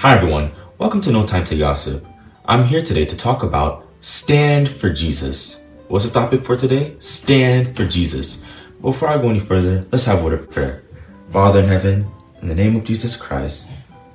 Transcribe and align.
Hi 0.00 0.16
everyone, 0.16 0.52
welcome 0.78 1.02
to 1.02 1.12
No 1.12 1.26
Time 1.26 1.44
to 1.44 1.58
Gossip. 1.58 2.06
I'm 2.46 2.64
here 2.64 2.82
today 2.82 3.04
to 3.04 3.14
talk 3.14 3.42
about 3.42 3.86
Stand 4.00 4.66
for 4.66 4.90
Jesus. 4.90 5.62
What's 5.88 6.06
the 6.06 6.18
topic 6.18 6.42
for 6.42 6.56
today? 6.56 6.96
Stand 7.00 7.76
for 7.76 7.84
Jesus. 7.84 8.46
Before 8.80 9.08
I 9.08 9.18
go 9.18 9.28
any 9.28 9.40
further, 9.40 9.84
let's 9.92 10.06
have 10.06 10.20
a 10.20 10.24
word 10.24 10.32
of 10.32 10.50
prayer. 10.50 10.84
Father 11.34 11.60
in 11.60 11.68
heaven, 11.68 12.10
in 12.40 12.48
the 12.48 12.54
name 12.54 12.76
of 12.76 12.86
Jesus 12.86 13.14
Christ, 13.14 13.68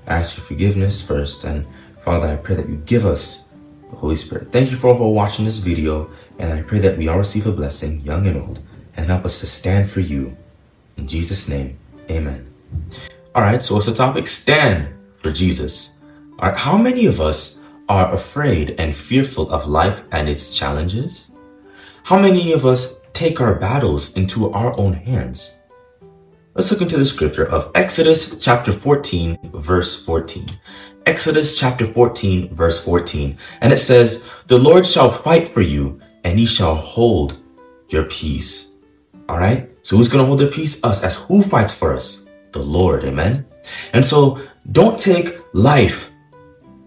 I 0.07 0.15
ask 0.17 0.33
for 0.33 0.41
forgiveness 0.41 1.03
first, 1.03 1.43
and 1.43 1.67
Father, 2.01 2.29
I 2.29 2.37
pray 2.37 2.55
that 2.55 2.67
you 2.67 2.77
give 2.87 3.05
us 3.05 3.49
the 3.91 3.95
Holy 3.95 4.15
Spirit. 4.15 4.51
Thank 4.51 4.71
you 4.71 4.77
for 4.77 4.87
all 4.87 5.13
watching 5.13 5.45
this 5.45 5.59
video, 5.59 6.09
and 6.39 6.51
I 6.51 6.63
pray 6.63 6.79
that 6.79 6.97
we 6.97 7.09
all 7.09 7.19
receive 7.19 7.45
a 7.45 7.51
blessing, 7.51 8.01
young 8.01 8.25
and 8.25 8.37
old, 8.37 8.59
and 8.97 9.05
help 9.05 9.23
us 9.23 9.39
to 9.41 9.45
stand 9.45 9.87
for 9.87 9.99
you. 9.99 10.35
In 10.97 11.07
Jesus' 11.07 11.47
name, 11.47 11.77
amen. 12.09 12.51
All 13.35 13.43
right, 13.43 13.63
so 13.63 13.75
what's 13.75 13.85
the 13.85 13.93
topic? 13.93 14.25
Stand 14.25 14.91
for 15.25 15.31
Jesus. 15.31 15.97
Right, 16.39 16.55
how 16.55 16.77
many 16.77 17.07
of 17.07 17.19
us 17.19 17.61
are 17.89 18.13
afraid 18.13 18.75
and 18.77 18.95
fearful 18.95 19.49
of 19.49 19.65
life 19.65 20.03
and 20.11 20.29
its 20.29 20.55
challenges? 20.55 21.33
How 22.03 22.19
many 22.19 22.53
of 22.53 22.63
us 22.63 23.01
take 23.13 23.41
our 23.41 23.55
battles 23.55 24.13
into 24.13 24.51
our 24.51 24.77
own 24.77 24.93
hands? 24.93 25.57
Let's 26.53 26.69
look 26.69 26.83
into 26.83 26.97
the 26.97 27.05
scripture 27.05 27.47
of 27.49 27.71
Exodus 27.73 28.37
chapter 28.39 28.71
14, 28.71 29.39
verse 29.55 30.05
14. 30.05 30.45
Exodus 31.07 31.57
chapter 31.57 31.87
14, 31.87 32.53
verse 32.53 32.83
14. 32.85 33.35
And 33.61 33.73
it 33.73 33.79
says, 33.79 34.29
The 34.45 34.59
Lord 34.59 34.85
shall 34.85 35.09
fight 35.09 35.47
for 35.47 35.61
you, 35.61 35.99
and 36.23 36.37
he 36.37 36.45
shall 36.45 36.75
hold 36.75 37.39
your 37.89 38.03
peace. 38.05 38.75
All 39.27 39.39
right? 39.39 39.71
So 39.81 39.97
who's 39.97 40.07
going 40.07 40.21
to 40.21 40.27
hold 40.27 40.39
the 40.39 40.47
peace? 40.47 40.83
Us. 40.83 41.03
As 41.03 41.15
who 41.15 41.41
fights 41.41 41.73
for 41.73 41.93
us? 41.93 42.27
The 42.51 42.61
Lord. 42.61 43.03
Amen. 43.05 43.47
And 43.93 44.05
so 44.05 44.39
don't 44.71 44.99
take 44.99 45.37
life 45.53 46.11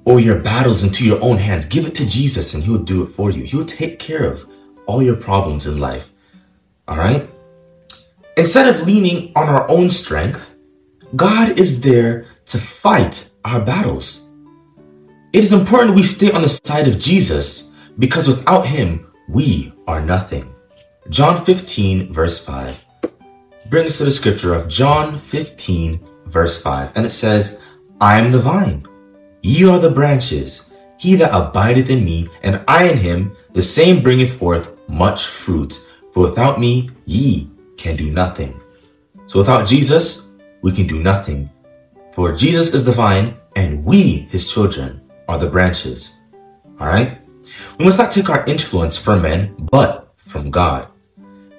or 0.05 0.21
your 0.21 0.39
battles 0.39 0.85
into 0.85 1.07
your 1.07 1.23
own 1.23 1.37
hands. 1.37 1.67
Give 1.67 1.87
it 1.87 1.95
to 1.97 2.09
Jesus 2.09 2.55
and 2.55 2.65
he'll 2.65 2.83
do 2.83 3.03
it 3.03 3.09
for 3.09 3.31
you. 3.31 3.45
He'll 3.45 3.67
take 3.67 3.99
care 3.99 4.25
of 4.25 4.49
all 4.87 5.03
your 5.03 5.17
problems 5.17 5.67
in 5.67 5.79
life. 5.79 6.13
All 6.87 6.97
right? 6.97 7.29
Instead 8.37 8.69
of 8.69 8.87
leaning 8.87 9.33
on 9.37 9.49
our 9.49 9.69
own 9.71 9.91
strength, 9.91 10.57
God 11.15 11.59
is 11.59 11.81
there 11.81 12.27
to 12.47 12.59
fight 12.59 13.31
our 13.45 13.61
battles. 13.61 14.31
It 15.33 15.45
is 15.45 15.53
important 15.53 15.95
we 15.95 16.03
stay 16.03 16.33
on 16.33 16.43
the 16.43 16.49
side 16.49 16.89
of 16.89 16.99
Jesus 16.99 17.75
because 17.99 18.29
without 18.29 18.67
him, 18.67 19.13
we 19.29 19.75
are 19.87 20.01
nothing. 20.01 20.55
John 21.11 21.45
15, 21.45 22.13
verse 22.13 22.45
5 22.45 22.85
brings 23.69 23.93
us 23.93 23.99
to 23.99 24.05
the 24.05 24.11
scripture 24.11 24.55
of 24.55 24.69
John 24.69 25.19
15, 25.19 26.01
verse 26.27 26.63
5. 26.63 26.93
And 26.95 27.05
it 27.05 27.11
says, 27.11 27.63
I 28.01 28.21
am 28.21 28.31
the 28.31 28.39
vine, 28.39 28.87
ye 29.43 29.69
are 29.69 29.81
the 29.81 29.91
branches. 29.91 30.73
He 30.99 31.17
that 31.17 31.35
abideth 31.35 31.91
in 31.91 32.05
me, 32.05 32.29
and 32.43 32.63
I 32.69 32.89
in 32.89 32.97
him, 32.97 33.37
the 33.55 33.63
same 33.63 34.05
bringeth 34.05 34.39
forth 34.39 34.71
much 34.89 35.27
fruit. 35.27 35.85
For 36.13 36.23
without 36.23 36.61
me, 36.61 36.91
ye 37.07 37.51
can 37.77 37.97
do 37.97 38.11
nothing. 38.11 38.61
So 39.27 39.41
without 39.41 39.67
Jesus, 39.67 40.31
we 40.63 40.71
can 40.71 40.87
do 40.87 41.03
nothing. 41.03 41.51
For 42.13 42.33
Jesus 42.33 42.73
is 42.73 42.87
the 42.87 42.93
vine, 42.93 43.37
and 43.57 43.85
we, 43.85 44.31
his 44.31 44.53
children, 44.53 45.01
are 45.27 45.39
the 45.39 45.51
branches. 45.51 46.21
All 46.79 46.87
right? 46.87 47.19
We 47.79 47.85
must 47.85 47.99
not 47.99 48.13
take 48.13 48.31
our 48.31 48.45
influence 48.47 48.97
from 48.97 49.23
men, 49.23 49.55
but 49.73 50.15
from 50.17 50.53
God. 50.53 50.87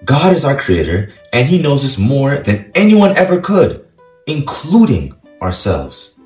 God 0.06 0.34
is 0.34 0.46
our 0.46 0.56
creator, 0.56 1.12
and 1.34 1.47
he 1.47 1.62
knows 1.62 1.84
us 1.84 1.97
more 1.97 2.38
than 2.38 2.72
anyone 2.75 3.18
ever 3.18 3.42
could, 3.42 3.86
including 4.25 5.16
ourselves. 5.42 6.19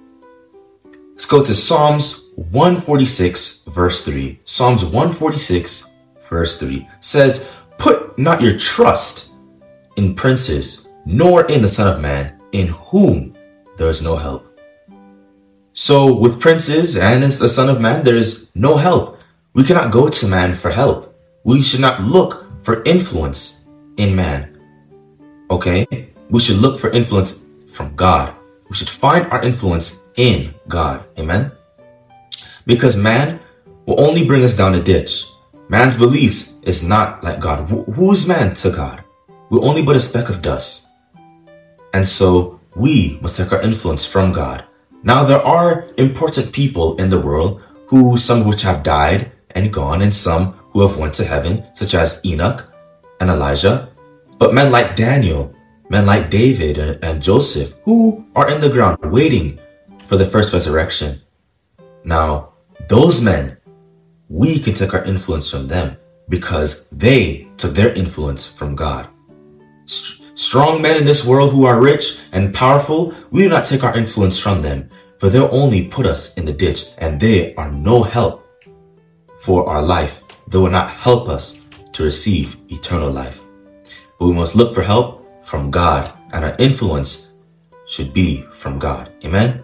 Let's 1.13 1.28
go 1.28 1.44
to 1.44 1.53
Psalms 1.53 2.31
146, 2.35 3.66
verse 3.68 4.03
3. 4.03 4.40
Psalms 4.46 4.84
146, 4.84 5.94
verse 6.28 6.59
3 6.59 6.90
says, 7.01 7.47
Put 7.78 8.18
not 8.18 8.41
your 8.41 8.57
trust 8.57 9.34
in 9.96 10.16
princes, 10.16 10.90
nor 11.06 11.46
in 11.46 11.62
the 11.62 11.68
Son 11.68 11.88
of 11.88 12.01
Man, 12.01 12.41
in 12.51 12.68
whom 12.68 13.35
there 13.78 13.90
is 13.90 14.01
no 14.01 14.18
help. 14.18 14.59
So, 15.74 16.13
with 16.13 16.41
princes 16.41 16.97
and 16.97 17.24
as 17.24 17.38
the 17.38 17.50
Son 17.50 17.69
of 17.69 17.80
Man, 17.80 18.03
there 18.03 18.18
is 18.18 18.50
no 18.56 18.78
help. 18.78 19.22
We 19.53 19.63
cannot 19.63 19.91
go 19.91 20.09
to 20.09 20.28
man 20.28 20.56
for 20.56 20.72
help. 20.72 21.16
We 21.44 21.62
should 21.62 21.81
not 21.81 22.01
look 22.01 22.45
for 22.63 22.81
influence 22.84 23.68
in 23.97 24.16
man. 24.16 24.59
Okay? 25.51 25.85
We 26.31 26.40
should 26.40 26.57
look 26.57 26.80
for 26.80 26.90
influence 26.90 27.50
from 27.68 27.95
God. 27.95 28.34
We 28.74 28.78
should 28.78 28.90
find 28.90 29.28
our 29.28 29.44
influence 29.44 30.10
in 30.16 30.56
God. 30.68 31.06
Amen? 31.20 31.52
Because 32.66 32.98
man 32.98 33.40
will 33.86 34.02
only 34.02 34.26
bring 34.26 34.42
us 34.42 34.58
down 34.58 34.74
a 34.74 34.82
ditch. 34.82 35.30
Man's 35.70 35.96
beliefs 35.96 36.60
is 36.64 36.82
not 36.82 37.24
like 37.24 37.40
God. 37.40 37.70
Who 37.70 38.12
is 38.12 38.28
man 38.28 38.56
to 38.66 38.72
God? 38.72 39.04
We're 39.52 39.62
only 39.62 39.84
but 39.84 39.96
a 39.96 40.00
speck 40.00 40.28
of 40.28 40.42
dust. 40.42 40.90
And 41.94 42.08
so 42.08 42.60
we 42.76 43.20
must 43.22 43.38
take 43.38 43.52
our 43.52 43.62
influence 43.62 44.06
from 44.06 44.34
God. 44.34 44.66
Now 45.04 45.24
there 45.24 45.46
are 45.46 45.90
important 45.98 46.52
people 46.52 46.98
in 46.98 47.12
the 47.12 47.22
world 47.22 47.62
who 47.86 48.18
some 48.18 48.42
of 48.42 48.48
which 48.48 48.64
have 48.64 48.82
died 48.82 49.32
and 49.52 49.72
gone 49.72 50.02
and 50.02 50.16
some 50.16 50.54
who 50.74 50.82
have 50.82 50.98
went 50.98 51.14
to 51.22 51.26
heaven, 51.26 51.64
such 51.76 51.94
as 51.94 52.26
Enoch 52.26 52.74
and 53.20 53.30
Elijah. 53.30 53.94
But 54.40 54.56
men 54.56 54.72
like 54.72 54.96
Daniel, 54.96 55.54
men 55.94 56.08
like 56.08 56.31
David 56.31 56.80
and, 56.80 57.04
and 57.04 57.22
Joseph, 57.22 57.76
who 57.86 58.26
are 58.36 58.50
in 58.50 58.59
the 58.59 58.70
ground 58.70 58.98
waiting 59.04 59.59
for 60.08 60.18
the 60.18 60.26
first 60.26 60.52
resurrection. 60.52 61.22
Now, 62.04 62.54
those 62.90 63.22
men, 63.22 63.58
we 64.28 64.59
can 64.59 64.74
take 64.74 64.96
our 64.96 65.04
influence 65.04 65.52
from 65.52 65.68
them 65.68 65.96
because 66.30 66.90
they 66.90 67.48
took 67.58 67.76
their 67.76 67.94
influence 67.94 68.44
from 68.44 68.76
God. 68.76 69.08
Strong 69.86 70.81
men 70.81 70.98
in 70.98 71.06
this 71.06 71.24
world 71.24 71.52
who 71.52 71.66
are 71.66 71.80
rich 71.80 72.20
and 72.31 72.56
powerful, 72.56 73.14
we 73.30 73.44
do 73.44 73.50
not 73.50 73.68
take 73.68 73.84
our 73.84 73.96
influence 73.96 74.40
from 74.40 74.64
them, 74.64 74.90
for 75.20 75.30
they'll 75.30 75.54
only 75.54 75.88
put 75.88 76.08
us 76.08 76.36
in 76.40 76.46
the 76.46 76.54
ditch 76.54 76.90
and 76.98 77.20
they 77.20 77.54
are 77.54 77.72
no 77.72 78.02
help 78.02 78.50
for 79.38 79.70
our 79.70 79.84
life. 79.84 80.24
They 80.48 80.58
will 80.58 80.72
not 80.72 80.90
help 80.90 81.30
us 81.30 81.64
to 81.92 82.04
receive 82.04 82.58
eternal 82.70 83.12
life. 83.12 83.44
But 84.18 84.25
we 84.25 84.34
must 84.34 84.56
look 84.56 84.74
for 84.74 84.81
help 84.81 85.23
from 85.53 85.69
God 85.69 86.12
and 86.31 86.44
our 86.44 86.56
influence 86.58 87.36
should 87.86 88.12
be 88.12 88.41
from 88.53 88.80
God. 88.80 89.12
Amen. 89.24 89.64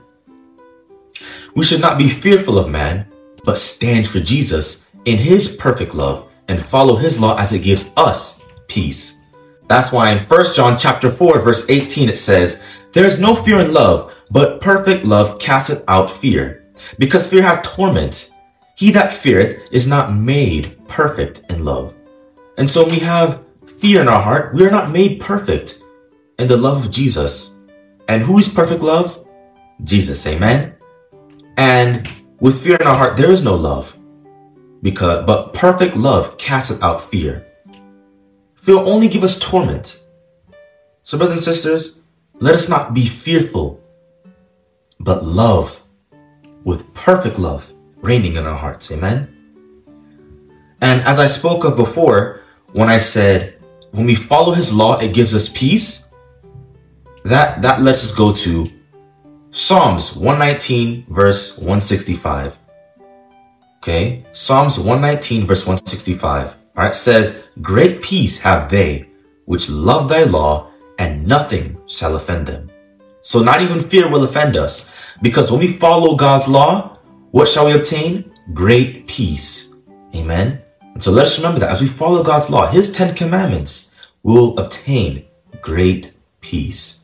We 1.55 1.65
should 1.65 1.81
not 1.81 1.97
be 1.97 2.07
fearful 2.07 2.59
of 2.59 2.69
man, 2.69 3.11
but 3.43 3.57
stand 3.57 4.07
for 4.07 4.19
Jesus 4.19 4.91
in 5.05 5.17
his 5.17 5.57
perfect 5.57 5.95
love 5.95 6.29
and 6.47 6.63
follow 6.63 6.95
his 6.95 7.19
law 7.19 7.39
as 7.39 7.53
it 7.53 7.63
gives 7.63 7.91
us 7.97 8.39
peace. 8.67 9.25
That's 9.67 9.91
why 9.91 10.11
in 10.11 10.19
1 10.19 10.53
John 10.53 10.77
chapter 10.77 11.09
4 11.09 11.41
verse 11.41 11.67
18 11.67 12.09
it 12.09 12.17
says, 12.19 12.61
There 12.91 13.05
is 13.05 13.17
no 13.17 13.33
fear 13.33 13.59
in 13.59 13.73
love, 13.73 14.13
but 14.29 14.61
perfect 14.61 15.05
love 15.05 15.39
casteth 15.39 15.83
out 15.87 16.11
fear. 16.11 16.69
Because 16.99 17.27
fear 17.27 17.41
hath 17.41 17.63
torment. 17.63 18.29
He 18.75 18.91
that 18.91 19.11
feareth 19.11 19.73
is 19.73 19.87
not 19.87 20.13
made 20.13 20.77
perfect 20.87 21.41
in 21.49 21.65
love. 21.65 21.95
And 22.59 22.69
so 22.69 22.87
we 22.87 22.99
have 22.99 23.43
fear 23.79 24.01
in 24.01 24.07
our 24.07 24.21
heart. 24.21 24.53
We 24.53 24.65
are 24.65 24.71
not 24.71 24.91
made 24.91 25.21
perfect 25.21 25.83
in 26.37 26.47
the 26.47 26.57
love 26.57 26.85
of 26.85 26.91
Jesus. 26.91 27.51
And 28.07 28.21
who 28.21 28.37
is 28.37 28.49
perfect 28.49 28.81
love? 28.81 29.25
Jesus, 29.83 30.25
amen? 30.27 30.75
And 31.57 32.11
with 32.39 32.61
fear 32.61 32.75
in 32.75 32.87
our 32.87 32.95
heart, 32.95 33.17
there 33.17 33.31
is 33.31 33.43
no 33.43 33.55
love. 33.55 33.95
Because, 34.81 35.25
but 35.25 35.53
perfect 35.53 35.95
love 35.95 36.37
casteth 36.37 36.81
out 36.81 37.01
fear 37.01 37.45
will 38.69 38.89
only 38.89 39.07
give 39.07 39.23
us 39.23 39.39
torment. 39.39 40.05
So, 41.03 41.17
brothers 41.17 41.37
and 41.37 41.43
sisters, 41.43 41.99
let 42.35 42.55
us 42.55 42.69
not 42.69 42.93
be 42.93 43.05
fearful, 43.05 43.81
but 44.99 45.23
love 45.23 45.81
with 46.63 46.93
perfect 46.93 47.39
love 47.39 47.71
reigning 47.97 48.35
in 48.35 48.45
our 48.45 48.55
hearts. 48.55 48.91
Amen. 48.91 49.35
And 50.81 51.01
as 51.01 51.19
I 51.19 51.25
spoke 51.25 51.65
of 51.65 51.75
before, 51.75 52.41
when 52.71 52.89
I 52.89 52.99
said, 52.99 53.58
when 53.91 54.05
we 54.05 54.15
follow 54.15 54.53
his 54.53 54.73
law, 54.73 54.99
it 54.99 55.13
gives 55.13 55.33
us 55.35 55.49
peace, 55.49 56.09
that, 57.23 57.61
that 57.61 57.81
lets 57.81 58.03
us 58.03 58.15
go 58.15 58.33
to 58.33 58.71
Psalms 59.51 60.15
119, 60.15 61.05
verse 61.09 61.57
165. 61.57 62.57
Okay, 63.77 64.25
Psalms 64.33 64.77
119, 64.77 65.47
verse 65.47 65.65
165. 65.65 66.47
All 66.47 66.55
right, 66.75 66.95
says, 66.95 67.45
Great 67.61 68.01
peace 68.01 68.39
have 68.39 68.69
they 68.69 69.09
which 69.45 69.67
love 69.67 70.09
thy 70.09 70.25
law, 70.25 70.69
and 70.99 71.25
nothing 71.25 71.75
shall 71.87 72.15
offend 72.15 72.45
them. 72.45 72.69
So 73.21 73.41
not 73.41 73.61
even 73.61 73.81
fear 73.81 74.07
will 74.07 74.23
offend 74.23 74.55
us, 74.55 74.91
because 75.23 75.49
when 75.49 75.59
we 75.59 75.73
follow 75.73 76.15
God's 76.15 76.47
law, 76.47 76.95
what 77.31 77.47
shall 77.47 77.65
we 77.65 77.73
obtain? 77.73 78.31
Great 78.53 79.07
peace. 79.07 79.75
Amen. 80.15 80.61
And 80.93 81.03
so 81.03 81.11
let 81.11 81.25
us 81.25 81.37
remember 81.37 81.59
that 81.59 81.71
as 81.71 81.81
we 81.81 81.87
follow 81.87 82.23
God's 82.23 82.49
law, 82.49 82.67
His 82.67 82.91
Ten 82.91 83.15
Commandments, 83.15 83.93
will 84.23 84.57
obtain 84.57 85.25
great 85.61 86.13
peace. 86.41 86.99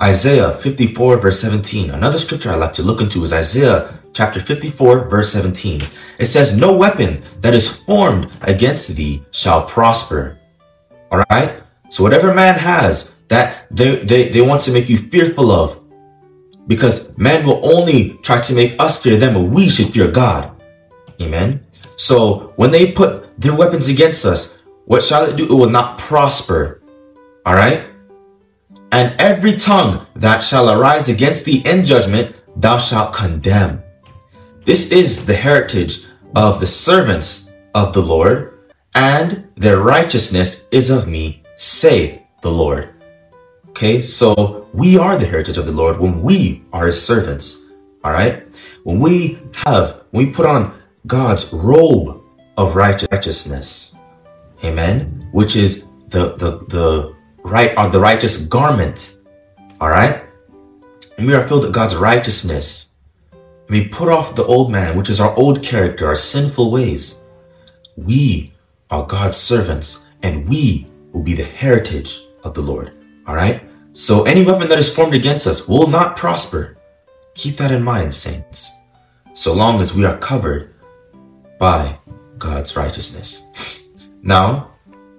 Isaiah 0.00 0.52
54 0.52 1.18
verse 1.18 1.40
17. 1.40 1.90
Another 1.90 2.18
scripture 2.18 2.50
I 2.50 2.56
like 2.56 2.72
to 2.74 2.82
look 2.82 3.00
into 3.00 3.24
is 3.24 3.32
Isaiah 3.32 3.98
chapter 4.12 4.40
54 4.40 5.08
verse 5.08 5.32
17. 5.32 5.82
It 6.18 6.26
says, 6.26 6.56
No 6.56 6.76
weapon 6.76 7.22
that 7.40 7.54
is 7.54 7.80
formed 7.82 8.30
against 8.42 8.94
thee 8.96 9.24
shall 9.30 9.66
prosper. 9.66 10.38
All 11.10 11.24
right. 11.30 11.62
So 11.90 12.02
whatever 12.02 12.34
man 12.34 12.58
has 12.58 13.14
that 13.28 13.66
they, 13.70 14.04
they, 14.04 14.28
they 14.28 14.40
want 14.40 14.62
to 14.62 14.72
make 14.72 14.88
you 14.88 14.98
fearful 14.98 15.50
of, 15.50 15.80
because 16.66 17.16
man 17.18 17.46
will 17.46 17.60
only 17.64 18.18
try 18.22 18.40
to 18.40 18.54
make 18.54 18.74
us 18.78 19.02
fear 19.02 19.16
them, 19.16 19.34
but 19.34 19.50
we 19.50 19.68
should 19.68 19.92
fear 19.92 20.10
God. 20.10 20.50
Amen. 21.20 21.64
So 21.96 22.52
when 22.56 22.70
they 22.70 22.92
put 22.92 23.40
their 23.40 23.54
weapons 23.54 23.88
against 23.88 24.24
us, 24.24 24.58
what 24.86 25.02
shall 25.02 25.24
it 25.24 25.36
do? 25.36 25.44
It 25.44 25.54
will 25.54 25.70
not 25.70 25.98
prosper. 25.98 26.82
All 27.46 27.54
right. 27.54 27.84
And 28.92 29.18
every 29.20 29.56
tongue 29.56 30.06
that 30.16 30.44
shall 30.44 30.70
arise 30.70 31.08
against 31.08 31.44
thee 31.44 31.62
in 31.64 31.84
judgment, 31.84 32.36
thou 32.56 32.78
shalt 32.78 33.14
condemn. 33.14 33.82
This 34.64 34.92
is 34.92 35.26
the 35.26 35.34
heritage 35.34 36.04
of 36.36 36.60
the 36.60 36.66
servants 36.66 37.50
of 37.74 37.92
the 37.92 38.02
Lord, 38.02 38.58
and 38.94 39.48
their 39.56 39.80
righteousness 39.80 40.68
is 40.70 40.90
of 40.90 41.08
me, 41.08 41.42
saith 41.56 42.20
the 42.42 42.50
Lord. 42.50 42.90
Okay, 43.70 44.00
so 44.00 44.68
we 44.72 44.96
are 44.96 45.18
the 45.18 45.26
heritage 45.26 45.58
of 45.58 45.66
the 45.66 45.72
Lord 45.72 45.98
when 45.98 46.22
we 46.22 46.64
are 46.72 46.86
his 46.86 47.02
servants. 47.02 47.66
All 48.04 48.12
right, 48.12 48.46
when 48.84 49.00
we 49.00 49.38
have, 49.54 50.02
when 50.12 50.26
we 50.26 50.32
put 50.32 50.46
on 50.46 50.80
God's 51.06 51.52
robe 51.52 52.22
of 52.56 52.76
righteousness, 52.76 53.94
amen, 54.64 55.28
which 55.32 55.54
is 55.54 55.88
the 56.08 56.34
the 56.36 56.64
the 56.68 57.14
right 57.42 57.76
or 57.76 57.90
the 57.90 58.00
righteous 58.00 58.40
garment. 58.40 59.18
All 59.80 59.90
right, 59.90 60.24
and 61.18 61.26
we 61.26 61.34
are 61.34 61.46
filled 61.46 61.64
with 61.64 61.74
God's 61.74 61.94
righteousness. 61.94 62.94
We 63.68 63.88
put 63.88 64.08
off 64.08 64.34
the 64.34 64.44
old 64.44 64.70
man, 64.70 64.96
which 64.96 65.10
is 65.10 65.20
our 65.20 65.34
old 65.36 65.62
character, 65.62 66.06
our 66.06 66.16
sinful 66.16 66.70
ways. 66.70 67.22
We 67.96 68.54
are 68.90 69.06
God's 69.06 69.38
servants, 69.38 70.06
and 70.22 70.48
we 70.48 70.86
will 71.12 71.22
be 71.22 71.34
the 71.34 71.44
heritage 71.44 72.26
of 72.44 72.54
the 72.54 72.62
Lord. 72.62 72.92
All 73.26 73.34
right? 73.34 73.62
So 73.92 74.24
any 74.24 74.44
weapon 74.44 74.68
that 74.68 74.78
is 74.78 74.94
formed 74.94 75.14
against 75.14 75.46
us 75.46 75.68
will 75.68 75.86
not 75.86 76.16
prosper. 76.16 76.76
Keep 77.34 77.56
that 77.58 77.72
in 77.72 77.82
mind, 77.82 78.14
saints. 78.14 78.70
So 79.34 79.54
long 79.54 79.80
as 79.80 79.94
we 79.94 80.04
are 80.04 80.18
covered 80.18 80.73
by 81.64 81.98
God's 82.36 82.76
righteousness. 82.76 83.48
Now, 84.22 84.76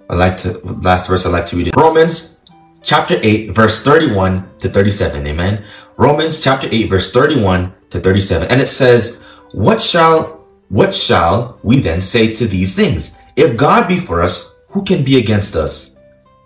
I 0.07 0.13
like 0.13 0.38
to 0.45 0.59
last 0.86 1.07
verse 1.09 1.25
I 1.25 1.30
like 1.30 1.47
to 1.47 1.56
read 1.57 1.69
it. 1.69 1.75
Romans 1.75 2.38
chapter 2.83 3.18
8 3.18 3.50
verse 3.50 3.81
31 3.81 4.45
to 4.59 4.69
37. 4.69 5.25
Amen. 5.25 5.65
Romans 5.97 6.44
chapter 6.44 6.68
8 6.69 6.88
verse 6.88 7.12
31 7.12 7.74
to 7.89 8.00
37. 8.00 8.47
And 8.51 8.62
it 8.62 8.69
says, 8.69 9.18
"What 9.53 9.81
shall 9.81 10.45
what 10.69 10.94
shall 10.94 11.57
we 11.63 11.80
then 11.80 12.00
say 12.00 12.36
to 12.36 12.45
these 12.45 12.75
things? 12.75 13.18
If 13.36 13.57
God 13.57 13.88
be 13.88 13.97
for 13.97 14.21
us, 14.21 14.53
who 14.69 14.83
can 14.83 15.01
be 15.01 15.18
against 15.18 15.56
us?" 15.56 15.97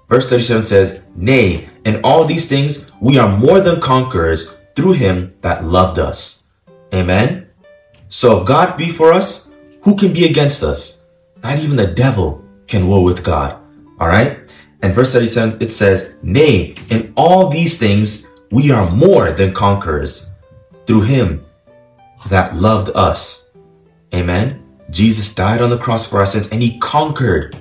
Verse 0.08 0.30
37 0.30 0.64
says, 0.64 1.02
Nay, 1.16 1.68
in 1.84 2.00
all 2.08 2.24
these 2.24 2.48
things 2.48 2.88
we 3.02 3.20
are 3.20 3.38
more 3.46 3.60
than 3.60 3.84
conquerors 3.84 4.48
through 4.76 4.94
him 4.94 5.36
that 5.42 5.66
loved 5.66 6.00
us. 6.00 6.48
Amen. 6.96 7.48
So 8.08 8.40
if 8.40 8.48
God 8.48 8.78
be 8.78 8.90
for 8.90 9.12
us, 9.14 9.49
who 9.90 9.96
can 9.96 10.14
be 10.14 10.26
against 10.26 10.62
us? 10.62 11.06
Not 11.42 11.58
even 11.58 11.76
the 11.76 11.88
devil 11.88 12.46
can 12.68 12.88
war 12.88 13.04
with 13.04 13.24
God. 13.24 13.60
All 14.00 14.08
right. 14.08 14.38
And 14.84 14.94
verse 14.94 15.12
37, 15.14 15.60
it 15.60 15.72
says, 15.72 16.14
Nay, 16.22 16.76
in 16.92 17.12
all 17.18 17.50
these 17.50 17.80
things 17.80 18.28
we 18.52 18.70
are 18.70 18.88
more 18.92 19.32
than 19.32 19.52
conquerors 19.52 20.30
through 20.86 21.02
him 21.02 21.44
that 22.30 22.56
loved 22.56 22.92
us. 22.94 23.52
Amen. 24.14 24.64
Jesus 24.92 25.34
died 25.34 25.60
on 25.60 25.72
the 25.72 25.78
cross 25.78 26.08
for 26.08 26.20
our 26.20 26.28
sins 26.28 26.50
and 26.50 26.62
he 26.62 26.78
conquered 26.78 27.58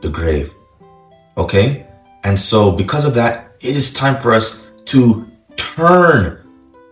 the 0.00 0.08
grave. 0.08 0.54
Okay? 1.36 1.86
And 2.24 2.40
so, 2.40 2.72
because 2.72 3.04
of 3.04 3.14
that, 3.14 3.56
it 3.60 3.76
is 3.76 3.92
time 3.92 4.22
for 4.22 4.32
us 4.32 4.66
to 4.86 5.30
turn 5.56 6.38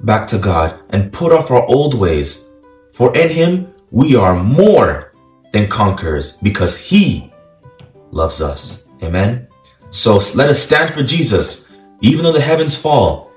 back 0.00 0.28
to 0.28 0.38
God 0.38 0.80
and 0.90 1.10
put 1.10 1.32
off 1.32 1.50
our 1.50 1.64
old 1.64 1.94
ways. 1.94 2.50
For 2.92 3.16
in 3.16 3.30
Him, 3.30 3.72
we 3.90 4.16
are 4.16 4.40
more 4.42 5.12
than 5.52 5.68
conquerors 5.68 6.36
because 6.38 6.78
He 6.78 7.32
loves 8.10 8.40
us. 8.40 8.86
Amen? 9.02 9.48
So, 9.90 10.20
let 10.34 10.50
us 10.50 10.62
stand 10.62 10.94
for 10.94 11.02
Jesus, 11.02 11.70
even 12.00 12.24
though 12.24 12.32
the 12.32 12.40
heavens 12.40 12.76
fall. 12.76 13.32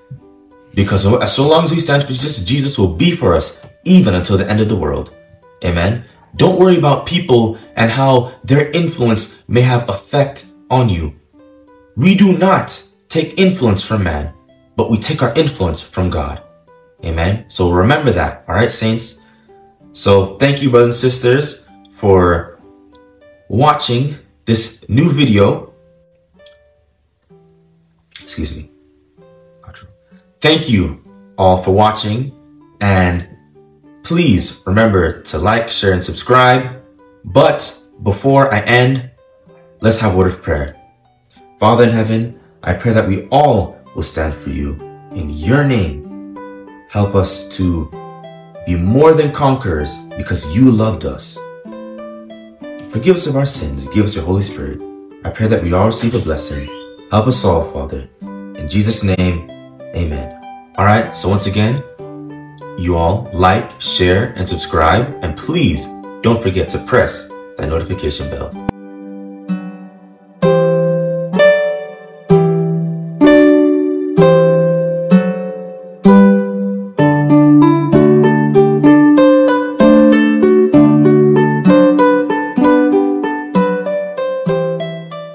Because 0.76 1.04
so 1.34 1.48
long 1.48 1.64
as 1.64 1.72
we 1.72 1.80
stand 1.80 2.04
for 2.04 2.14
Jesus, 2.14 2.44
Jesus 2.44 2.78
will 2.78 2.94
be 2.94 3.16
for 3.16 3.36
us, 3.36 3.66
even 3.86 4.16
until 4.16 4.38
the 4.38 4.50
end 4.50 4.60
of 4.60 4.70
the 4.70 4.76
world. 4.76 5.16
Amen? 5.64 6.06
Don't 6.36 6.60
worry 6.60 6.78
about 6.78 7.06
people 7.06 7.58
and 7.76 7.92
how 7.92 8.34
their 8.44 8.72
influence 8.72 9.44
may 9.48 9.62
have 9.62 9.90
effect 9.90 10.48
on 10.70 10.90
you. 10.90 11.20
We 11.96 12.16
do 12.16 12.38
not 12.38 12.84
take 13.08 13.40
influence 13.40 13.86
from 13.86 14.04
man, 14.04 14.34
but 14.76 14.90
we 14.90 14.98
take 14.98 15.22
our 15.22 15.34
influence 15.36 15.82
from 15.82 16.10
God. 16.10 16.42
Amen. 17.06 17.46
So 17.50 17.72
remember 17.72 18.12
that. 18.12 18.46
All 18.48 18.56
right, 18.56 18.72
saints. 18.72 19.22
So 19.94 20.38
thank 20.38 20.62
you, 20.62 20.70
brothers 20.70 21.02
and 21.02 21.12
sisters, 21.12 21.70
for 21.92 22.60
watching 23.48 24.18
this 24.46 24.88
new 24.90 25.10
video. 25.10 25.74
Excuse 28.22 28.56
me. 28.56 28.70
Thank 30.42 30.70
you 30.70 31.02
all 31.38 31.56
for 31.56 31.72
watching 31.72 32.34
and 32.82 33.30
please 34.04 34.62
remember 34.66 35.22
to 35.22 35.38
like, 35.38 35.72
share, 35.72 35.94
and 35.94 36.04
subscribe. 36.04 36.84
But 37.24 37.80
before 38.04 38.54
I 38.54 38.60
end, 38.60 39.10
Let's 39.84 40.00
have 40.00 40.16
a 40.16 40.18
word 40.18 40.32
of 40.32 40.42
prayer. 40.42 40.78
Father 41.60 41.84
in 41.84 41.90
heaven, 41.90 42.40
I 42.64 42.72
pray 42.72 42.94
that 42.94 43.06
we 43.06 43.28
all 43.32 43.78
will 43.96 44.04
stand 44.04 44.34
for 44.34 44.50
you 44.50 44.80
in 45.12 45.30
your 45.30 45.66
name. 45.66 46.88
Help 46.90 47.16
us 47.16 47.50
to 47.58 47.92
be 48.66 48.76
more 48.76 49.14
than 49.14 49.32
conquerors 49.32 49.98
because 50.18 50.56
you 50.56 50.72
loved 50.72 51.06
us. 51.06 51.38
Forgive 52.92 53.16
us 53.18 53.28
of 53.28 53.36
our 53.36 53.46
sins. 53.46 53.88
Give 53.90 54.06
us 54.06 54.16
your 54.16 54.24
Holy 54.24 54.42
Spirit. 54.42 54.82
I 55.26 55.30
pray 55.32 55.48
that 55.48 55.64
we 55.64 55.74
all 55.74 55.88
receive 55.88 56.16
a 56.16 56.20
blessing. 56.20 56.68
Help 57.12 57.28
us 57.28 57.44
all, 57.44 57.64
Father. 57.64 58.08
In 58.22 58.68
Jesus' 58.70 59.04
name, 59.04 59.50
amen. 59.96 60.40
All 60.78 60.86
right, 60.86 61.16
so 61.16 61.28
once 61.28 61.48
again, 61.48 61.84
you 62.78 62.96
all 62.96 63.30
like, 63.34 63.82
share, 63.82 64.34
and 64.36 64.48
subscribe. 64.48 65.14
And 65.22 65.38
please 65.38 65.86
don't 66.22 66.42
forget 66.42 66.70
to 66.70 66.80
press 66.86 67.30
that 67.58 67.68
notification 67.70 68.30
bell. 68.30 68.73